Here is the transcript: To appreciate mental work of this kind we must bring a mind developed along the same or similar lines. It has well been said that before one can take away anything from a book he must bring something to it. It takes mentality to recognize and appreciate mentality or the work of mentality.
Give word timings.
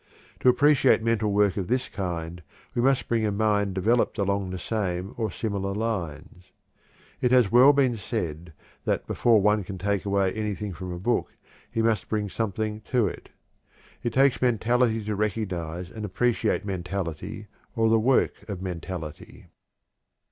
To 0.39 0.49
appreciate 0.49 1.03
mental 1.03 1.31
work 1.31 1.57
of 1.57 1.67
this 1.67 1.87
kind 1.87 2.41
we 2.73 2.81
must 2.81 3.07
bring 3.07 3.23
a 3.23 3.31
mind 3.31 3.75
developed 3.75 4.17
along 4.17 4.49
the 4.49 4.57
same 4.57 5.13
or 5.15 5.29
similar 5.29 5.75
lines. 5.75 6.51
It 7.21 7.29
has 7.29 7.51
well 7.51 7.71
been 7.71 7.97
said 7.97 8.51
that 8.85 9.05
before 9.05 9.39
one 9.39 9.63
can 9.63 9.77
take 9.77 10.03
away 10.03 10.31
anything 10.33 10.73
from 10.73 10.91
a 10.91 10.97
book 10.97 11.31
he 11.69 11.83
must 11.83 12.09
bring 12.09 12.29
something 12.29 12.81
to 12.89 13.05
it. 13.07 13.29
It 14.01 14.11
takes 14.13 14.41
mentality 14.41 15.03
to 15.03 15.15
recognize 15.15 15.91
and 15.91 16.03
appreciate 16.03 16.65
mentality 16.65 17.45
or 17.75 17.87
the 17.87 17.99
work 17.99 18.49
of 18.49 18.59
mentality. 18.59 19.45